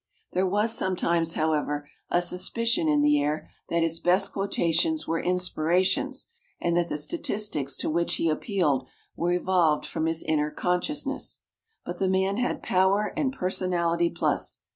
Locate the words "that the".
6.75-6.97